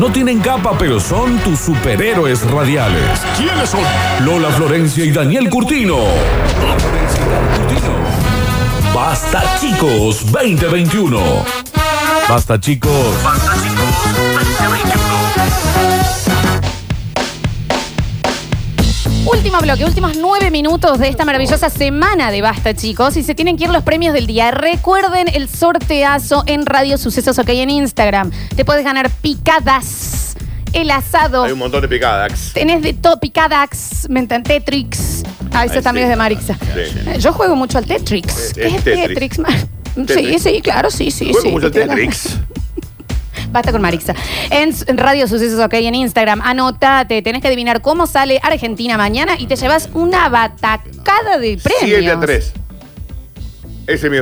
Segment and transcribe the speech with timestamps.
[0.00, 3.20] No tienen capa, pero son tus superhéroes radiales.
[3.36, 3.82] ¿Quiénes son?
[4.24, 5.96] Lola Florencia y Daniel Curtino.
[5.98, 8.94] Lola Florencia y Daniel Curtino.
[8.94, 11.20] Basta chicos 2021.
[12.26, 13.22] Basta chicos.
[13.22, 13.79] Basta chicos
[19.60, 23.16] Último bloque, últimos nueve minutos de esta maravillosa semana de Basta, chicos.
[23.18, 24.50] Y se tienen que ir los premios del día.
[24.52, 28.30] Recuerden el sorteazo en Radio Sucesos OK en Instagram.
[28.56, 30.34] Te puedes ganar picadas,
[30.72, 31.44] el asado.
[31.44, 32.52] Hay un montón de picadas.
[32.54, 35.24] Tenés de todo, picadas, me enten- Tetrix.
[35.52, 36.10] Ah, ese Ay, también sí.
[36.10, 36.54] es de Marixa.
[36.54, 37.20] Sí.
[37.20, 38.38] Yo juego mucho al Tetrix.
[38.38, 38.84] Es- ¿Qué es.
[39.08, 39.38] Tetrix?
[39.38, 39.52] man?
[40.06, 41.26] Sí, sí, claro, sí, sí.
[41.32, 41.48] Juego sí.
[41.50, 42.38] mucho al Te- Tetrix.
[43.50, 44.14] Basta con Marixa.
[44.50, 49.34] En en Radio Sucesos OK en Instagram, anótate, tenés que adivinar cómo sale Argentina mañana
[49.38, 52.00] y te llevas una batacada de premios.
[52.00, 52.52] 7 a 3.
[53.88, 54.18] Ese es mi.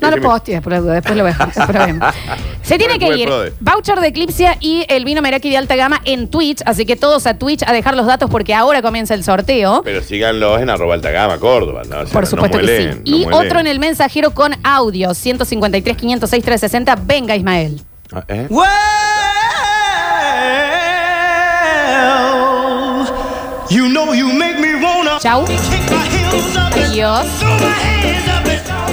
[0.00, 2.00] No lo postees, por la duda, después lo voy a dejar, pero bien.
[2.62, 3.52] Se tiene que ir prode.
[3.60, 7.26] voucher de Eclipsia y el vino Meraki de alta gama en Twitch, así que todos
[7.26, 9.80] a Twitch a dejar los datos porque ahora comienza el sorteo.
[9.82, 11.82] Pero síganlos en arroba alta gama, Córdoba.
[11.88, 12.00] ¿no?
[12.00, 13.10] O sea, Por no supuesto que muelen, sí.
[13.10, 13.46] no Y muelen.
[13.46, 16.96] otro en el mensajero con audio, 153 506 360.
[17.06, 17.80] Venga, Ismael.
[18.12, 18.46] Ah, ¿eh?
[23.70, 25.44] You know you make me wanna Chau.
[26.72, 27.26] Adiós.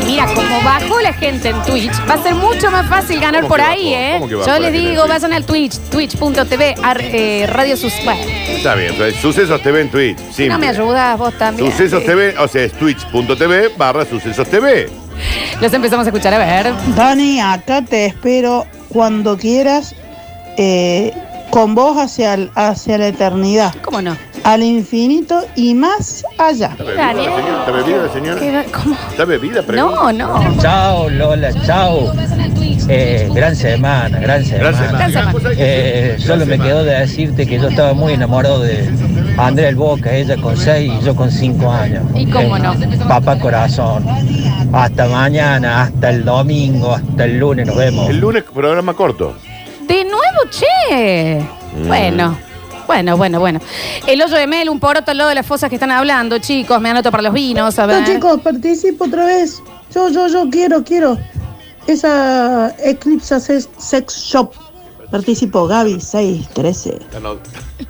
[0.05, 3.49] Mira, como bajó la gente en Twitch, va a ser mucho más fácil ganar ¿Cómo
[3.49, 3.95] por que ahí, bajó?
[4.03, 4.13] ¿eh?
[4.17, 5.13] ¿Cómo que bajó Yo la les gente en digo, Twitch?
[5.13, 7.93] vayan al Twitch, twitch.tv, ar- eh, Radio Sus.
[8.03, 10.17] Bueno, Está bien, pues, Sucesos TV en Twitch.
[10.49, 11.71] no me ayudas vos también.
[11.71, 14.89] Sucesos TV, o sea, es twitch.tv barra Sucesos TV.
[15.61, 16.73] Los empezamos a escuchar, a ver.
[16.95, 19.95] Dani, acá te espero cuando quieras,
[20.57, 21.13] eh,
[21.49, 24.15] con vos hacia, el- hacia la eternidad, ¿Cómo no?
[24.43, 26.71] al infinito y más allá.
[26.79, 27.59] ¿Está bebida la señora?
[27.59, 28.39] ¿Está bebida la señora?
[28.39, 28.95] ¿Qué- ¿Cómo?
[29.11, 29.61] ¿Está bebida?
[29.63, 30.13] Pregunta.
[30.13, 30.61] No, no.
[30.61, 32.13] Chao, Lola, chao.
[32.87, 34.71] Eh, gran semana, gran semana.
[34.97, 35.39] Gran semana.
[35.57, 38.89] Eh, solo me quedó de decirte que yo estaba muy enamorado de
[39.37, 42.03] Andrea El Boca, ella con 6 y yo con 5 años.
[42.15, 42.75] ¿Y cómo no?
[43.07, 44.05] Papá corazón.
[44.73, 48.09] Hasta mañana, hasta el domingo, hasta el lunes nos vemos.
[48.09, 49.35] El lunes programa corto.
[49.87, 51.39] De nuevo, che.
[51.75, 51.87] Mm.
[51.87, 52.37] Bueno.
[52.87, 53.59] Bueno, bueno, bueno.
[54.05, 56.81] El hoyo de Mel, un poroto al lado de las fosas que están hablando, chicos.
[56.81, 58.01] Me anoto para los vinos, a ver.
[58.01, 59.61] No, chicos, participo otra vez.
[59.93, 61.17] Yo, yo, yo quiero, quiero.
[61.87, 64.53] Esa Eclipse Sex Shop.
[65.11, 66.89] Participo, Gaby 613.
[67.01, 67.37] Está no-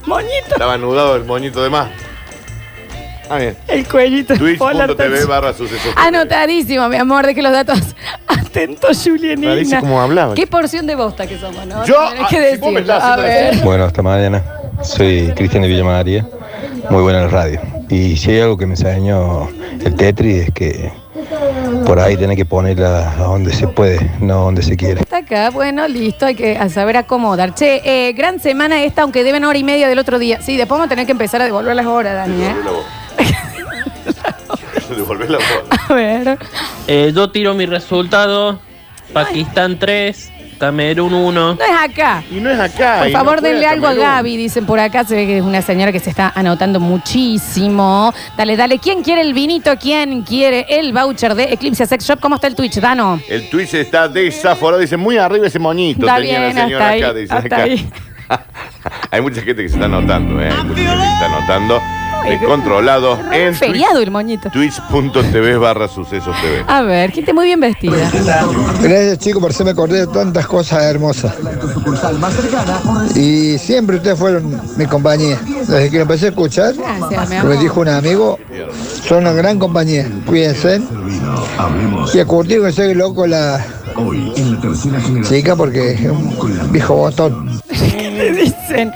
[0.07, 1.89] Moñito, Estaba anudado el moñito de más.
[3.29, 3.55] Ah, bien.
[3.67, 4.33] el cuellito.
[4.35, 5.93] Twitch.tv barra Sucesos.
[5.95, 7.79] Anotadísimo, mi amor, deje los datos.
[8.27, 9.51] Atento, Julianina.
[9.51, 10.33] Parece como hablaba.
[10.33, 11.85] Qué porción de bosta que somos, ¿no?
[11.85, 12.93] Yo, Tenés ah, que si vos me decirlo.
[12.93, 13.63] estás A haciendo ver.
[13.63, 14.43] Bueno, hasta mañana.
[14.83, 16.27] Soy Cristian de Villa María,
[16.89, 17.61] muy buena en la radio.
[17.87, 19.47] Y si hay algo que me enseñó
[19.85, 20.91] el Tetris es que
[21.91, 25.01] por ahí tiene que ponerla a donde se puede, no donde se quiere.
[25.01, 27.53] Está acá, bueno, listo, hay que a saber acomodar.
[27.53, 30.41] Che, eh, gran semana esta, aunque deben hora y media del otro día.
[30.41, 32.43] Sí, después vamos a tener que empezar a devolver las horas, Dani.
[32.43, 32.55] ¿eh?
[34.95, 35.79] Devolver la voz.
[35.89, 36.37] A ver.
[36.87, 38.61] Eh, yo tiro mi resultado.
[39.11, 41.55] Pakistán 3, Camerún 1.
[41.55, 42.23] No es acá.
[42.29, 42.99] Y no es acá.
[42.99, 43.95] Por y favor, denle algo a.
[43.95, 45.03] Gaby, dicen por acá.
[45.03, 48.13] Se ve que es una señora que se está anotando muchísimo.
[48.37, 48.77] Dale, dale.
[48.77, 49.71] ¿Quién quiere el vinito?
[49.81, 52.19] ¿Quién quiere el voucher de Eclipse Sex Shop?
[52.19, 53.19] ¿Cómo está el Twitch, Dano?
[53.27, 54.79] El Twitch está desaforado.
[54.79, 56.01] Dice muy arriba ese moñito.
[56.01, 57.13] Está tenía bien, la señora hasta ahí, acá.
[57.15, 57.63] Dice hasta acá.
[57.63, 57.89] ahí.
[59.09, 60.49] Hay mucha gente que se está anotando, ¿eh?
[60.51, 61.81] Hay mucha gente que se está anotando.
[62.27, 64.49] Descontrolado en Feriado el moñito.
[64.51, 66.63] Twitch.tv barra Sucesos TV.
[66.67, 67.95] A ver, gente muy bien vestida.
[68.81, 71.33] Gracias chicos por hacerme acordar de tantas cosas hermosas.
[73.15, 75.39] Y siempre ustedes fueron mi compañía.
[75.45, 78.39] Desde que lo empecé a escuchar, Gracias, mi me dijo un amigo,
[79.07, 80.07] son una gran compañía.
[80.25, 80.81] Cuídense.
[82.13, 83.63] Y a curtir que soy loco la
[85.27, 87.61] chica porque es un viejo botón.
[87.69, 88.91] ¿Qué dicen?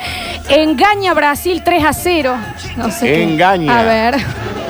[0.49, 2.35] Engaña Brasil 3 a 0.
[2.77, 3.05] No sé.
[3.07, 3.23] qué.
[3.23, 3.79] Engaña.
[3.79, 4.15] A ver.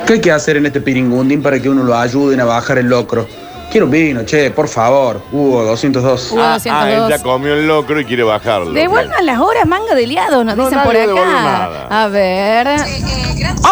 [0.06, 2.88] ¿Qué hay que hacer en este piringundín para que uno lo ayuden a bajar el
[2.88, 3.28] locro?
[3.72, 5.22] Quiero un vino, che, por favor.
[5.32, 6.32] Hugo, 202.
[6.32, 7.12] Hugo Ah, 202.
[7.12, 8.72] él ya comió el locro y quiere bajarlo.
[8.72, 11.42] Devuelvan las horas, manga de liados, nos No, dicen nadie por devolvió acá.
[11.42, 12.04] nada.
[12.04, 12.68] A ver.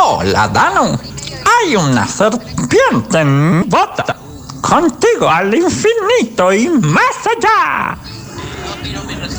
[0.02, 1.00] Hola, Dano.
[1.62, 4.18] Hay una serpiente en bota.
[4.62, 7.04] Contigo al infinito y más
[7.38, 7.98] allá.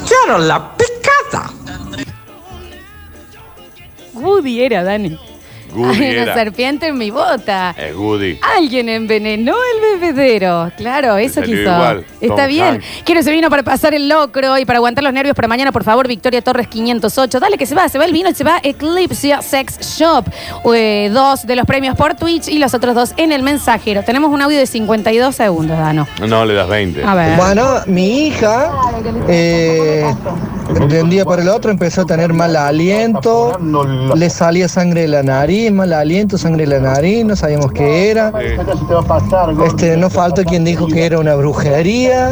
[0.06, 1.50] Quiero la picada.
[4.14, 5.18] Woody era, Dani.
[5.74, 6.34] Goody Hay una era.
[6.34, 7.74] serpiente en mi bota.
[7.76, 8.38] Es Woody.
[8.56, 10.70] Alguien envenenó el bebedero.
[10.76, 11.62] Claro, eso salió quiso.
[11.74, 12.06] igual.
[12.20, 12.64] Está Tom bien.
[12.74, 12.86] Hanks.
[13.04, 15.82] Quiero ese vino para pasar el locro y para aguantar los nervios para mañana, por
[15.82, 17.40] favor, Victoria Torres 508.
[17.40, 20.24] Dale que se va, se va el vino y se va Eclipse Sex Shop.
[20.72, 24.04] Eh, dos de los premios por Twitch y los otros dos en el mensajero.
[24.04, 26.06] Tenemos un audio de 52 segundos, Dano.
[26.24, 27.02] No, le das 20.
[27.04, 27.36] A ver.
[27.36, 28.70] Bueno, mi hija
[29.26, 30.04] eh,
[30.88, 33.58] de un día para el otro empezó a tener mal aliento,
[34.14, 38.10] le salía sangre de la nariz, mal aliento, sangre de la nariz, no sabíamos qué
[38.10, 38.32] era.
[39.66, 42.30] Este, no faltó quien dijo que era una brujería.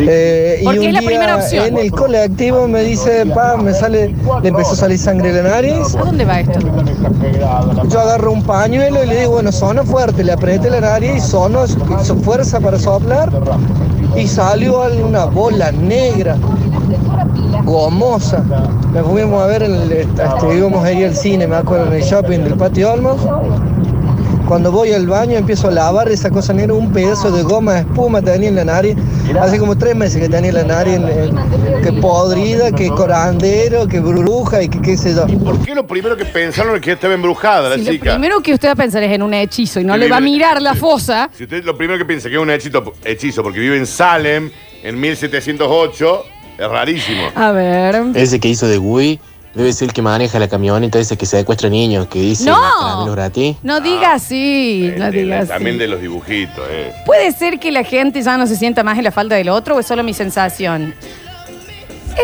[0.00, 1.66] Eh, y Porque un es la día primera opción.
[1.66, 5.50] En el colectivo me dice, pa, me sale, le empezó a salir sangre de la
[5.50, 5.96] nariz.
[5.96, 6.60] ¿A dónde va esto?
[7.88, 11.20] Yo agarro un pañuelo y le digo, bueno, sonó fuerte, le apreté la nariz y
[11.20, 13.30] sonó, hizo fuerza para soplar
[14.16, 16.36] y salió una bola negra,
[17.68, 18.42] gomosa.
[18.92, 20.22] Nos fuimos a ver, en el, este,
[20.56, 23.20] íbamos a ir al cine, me acuerdo, en el shopping del Patio Olmos.
[24.46, 27.80] Cuando voy al baño empiezo a lavar esa cosa negra, un pedazo de goma de
[27.80, 28.96] espuma tenía en la nariz.
[29.38, 34.00] Hace como tres meses que tenía la nariz en- en- que podrida, que corandero, que
[34.00, 35.26] bruja y que qué sé yo.
[35.44, 38.12] ¿Por qué lo primero que pensaron es que estaba embrujada la Si lo chica?
[38.12, 40.16] primero que usted va a pensar es en un hechizo y no Que le va
[40.16, 41.28] a vive- mirar la fosa.
[41.36, 44.50] Si usted lo primero que piensa que es un hechizo, hechizo porque vive en Salem
[44.82, 46.24] en 1708,
[46.58, 47.22] es rarísimo.
[47.34, 48.02] A ver.
[48.14, 49.20] Ese que hizo de Wii
[49.54, 53.06] debe ser el que maneja la camioneta ese que secuestra niños, que dice ¡No!
[53.12, 53.56] gratis.
[53.62, 55.48] No diga así, no De la- diga así.
[55.48, 56.92] también de los dibujitos, eh.
[57.06, 59.76] ¿Puede ser que la gente ya no se sienta más en la falda del otro
[59.76, 60.94] o es solo mi sensación?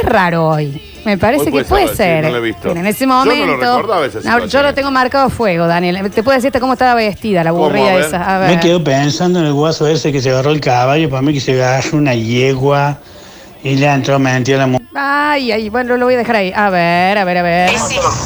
[0.00, 0.80] Es raro hoy.
[1.04, 2.24] Me parece Hoy que puede puede ser, ser.
[2.24, 2.70] sí, no lo he visto.
[2.70, 3.56] En ese Yo no lo momento.
[3.76, 4.48] recordaba esa No, situación.
[4.48, 6.10] yo lo tengo marcado a fuego, Daniel.
[6.10, 7.64] Te puedo decir hasta cómo estaba vestida la ¿Cómo?
[7.64, 8.04] aburrida A ver.
[8.06, 8.36] esa.
[8.36, 11.34] A Me quedo pensando en el guaso ese que se agarró el caballo, para mí
[11.34, 12.98] que se agarró una yegua
[13.64, 14.86] y le entró mentira a la mujer.
[14.94, 16.52] Ay, ay, bueno, lo voy a dejar ahí.
[16.54, 17.70] A ver, a ver, a ver.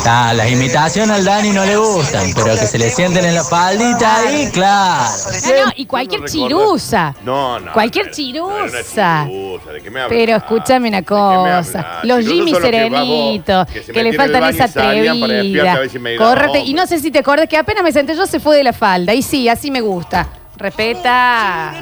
[0.05, 3.45] Ah, las imitaciones al Dani no le gustan, pero que se le sienten en la
[3.45, 5.05] faldita ahí, claro.
[5.47, 7.15] No, no, y cualquier chirusa.
[7.25, 7.73] No, no.
[7.73, 9.27] Cualquier chirusa.
[9.29, 10.19] chirusa, ¿de qué me hablas?
[10.19, 15.79] Pero escúchame una cosa, los Jimmy Serenitos, que, le faltan esa atrevida.
[16.01, 18.57] me Córrete, y no sé si te acuerdas que apenas me senté yo se fue
[18.57, 19.15] de la falda.
[19.15, 20.27] Y sí, así me gusta.
[20.57, 21.75] Respeta.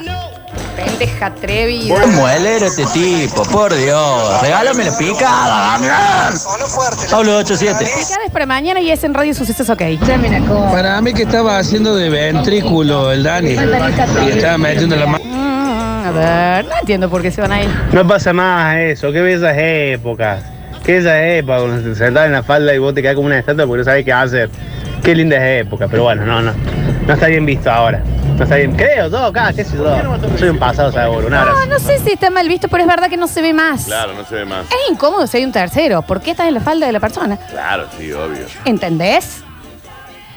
[0.77, 2.01] Pendeja atrevida.
[2.01, 4.43] Qué muelero este tipo, por Dios.
[4.43, 6.41] Regálame la picada, Daniel.
[7.11, 7.85] Pablo 87.
[7.85, 9.83] Picada es para mañana y es en Radio Sucesos, ok.
[10.71, 13.51] Para mí que estaba haciendo de ventrículo el Dani.
[13.51, 15.25] Y estaba metiendo la mano.
[15.25, 17.69] Mm, a ver, no entiendo por qué se van ahí.
[17.93, 20.43] No pasa más eso, qué bellas épocas.
[20.85, 23.67] Qué esas épocas cuando sentás en la falda y vos te quedás como una estatua
[23.67, 24.51] porque no sabés qué hacer.
[25.03, 26.53] Qué lindas épocas, pero bueno, no, no.
[27.07, 28.03] No está bien visto ahora.
[28.37, 28.77] No está bien.
[28.77, 29.85] Creo, todo acá, qué sé yo.
[30.39, 31.61] Soy un pasado seguro, un abrazo.
[31.61, 33.85] No, no sé si está mal visto, pero es verdad que no se ve más.
[33.87, 34.67] Claro, no se ve más.
[34.67, 36.03] Es incómodo si hay un tercero.
[36.03, 37.37] ¿Por qué estás en la falda de la persona?
[37.39, 38.47] Claro, sí, obvio.
[38.67, 39.43] ¿Entendés?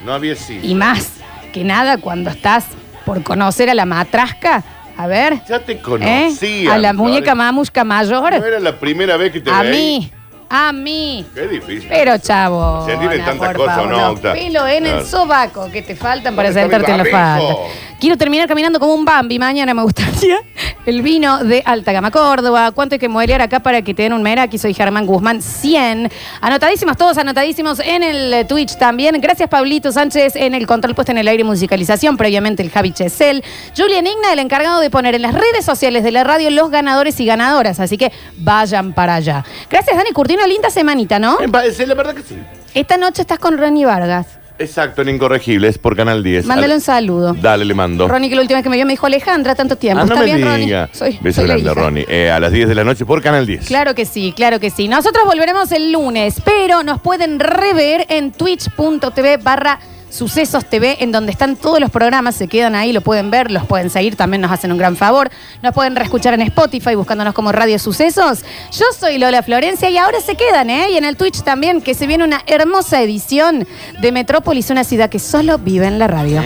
[0.06, 0.60] No había sí.
[0.64, 1.12] Y más
[1.52, 2.66] que nada cuando estás
[3.06, 4.64] por conocer a la matrasca.
[4.98, 5.42] A ver.
[5.48, 5.82] Ya te ¿eh?
[5.82, 6.74] conocía.
[6.74, 8.38] A la muñeca mamusca mayor.
[8.40, 9.72] No era la primera vez que te A veía.
[9.74, 10.12] mí.
[10.52, 11.26] A mí.
[11.36, 11.88] Qué difícil.
[11.90, 12.84] Pero chavo.
[12.86, 14.34] Se tiene tantas cosas, ¿no, Octa?
[14.34, 15.06] pelos en el Claro.
[15.06, 17.56] sobaco que te faltan para ¿Dónde está mi sentarte en la falda.
[18.00, 19.38] Quiero terminar caminando como un Bambi.
[19.40, 20.38] Mañana me gustaría
[20.86, 22.72] el vino de Alta Gama Córdoba.
[22.72, 24.58] ¿Cuánto hay que modelar acá para que te den un Meraki?
[24.58, 26.10] Soy Germán Guzmán, 100.
[26.40, 29.20] Anotadísimos, todos anotadísimos en el eh, Twitch también.
[29.20, 32.16] Gracias, Pablito Sánchez, en el control puesto en el aire y musicalización.
[32.16, 33.44] Previamente el Javi Chesel.
[33.76, 37.20] Julian Igna, el encargado de poner en las redes sociales de la radio los ganadores
[37.20, 37.82] y ganadoras.
[37.82, 39.44] Así que vayan para allá.
[39.70, 40.48] Gracias, Dani Curtino.
[40.48, 41.38] Linda semanita, ¿no?
[41.38, 42.38] Me parece, la verdad que sí.
[42.74, 44.39] Esta noche estás con Ronnie Vargas.
[44.60, 46.46] Exacto, en Incorregibles por Canal 10.
[46.46, 47.34] Mándale un Al- saludo.
[47.34, 48.08] Dale, le mando.
[48.08, 50.02] Ronnie, que la última vez que me vio me dijo Alejandra, tanto tiempo.
[50.02, 50.52] Ah, no ¿Está me bien, diga.
[50.86, 50.88] Ronnie?
[50.94, 51.82] Soy, Beso soy la grande, hija.
[51.82, 52.06] Ronnie.
[52.10, 53.66] Eh, a las 10 de la noche por Canal 10.
[53.68, 54.88] Claro que sí, claro que sí.
[54.88, 61.32] Nosotros volveremos el lunes, pero nos pueden rever en twitch.tv barra Sucesos TV, en donde
[61.32, 64.52] están todos los programas, se quedan ahí, lo pueden ver, los pueden seguir, también nos
[64.52, 65.30] hacen un gran favor.
[65.62, 68.44] Nos pueden reescuchar en Spotify buscándonos como Radio Sucesos.
[68.72, 70.92] Yo soy Lola Florencia y ahora se quedan, ¿eh?
[70.92, 73.68] Y en el Twitch también, que se viene una hermosa edición
[74.02, 76.42] de Metrópolis, una ciudad que solo vive en la radio.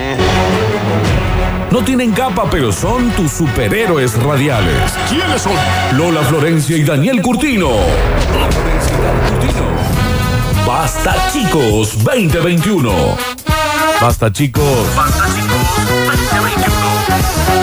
[1.71, 4.93] No tienen capa, pero son tus superhéroes radiales.
[5.09, 5.53] ¿Quiénes son?
[5.97, 7.69] Lola Florencia y Daniel Curtino.
[7.69, 9.63] Lola Florencia y Daniel Curtino.
[10.67, 13.42] Basta chicos 2021.
[14.03, 14.95] Basta chicos.
[14.97, 17.62] Basta chicos 2021.